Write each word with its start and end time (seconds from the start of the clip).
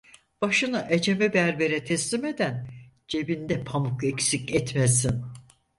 Başını 0.41 0.87
ecemi 0.89 1.33
berbere 1.33 1.83
teslim 1.83 2.25
eden, 2.25 2.67
cebinde 3.07 3.63
pamuk 3.63 4.03
eksik 4.03 4.55
etmesin. 4.55 5.25